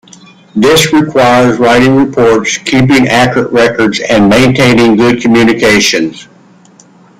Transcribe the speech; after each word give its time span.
This 0.55 0.93
requires 0.93 1.59
writing 1.59 1.95
reports, 1.95 2.57
keeping 2.57 3.07
accurate 3.07 3.51
records, 3.51 3.99
and 3.99 4.27
maintaining 4.27 4.95
good 4.95 5.21
communication. 5.21 6.15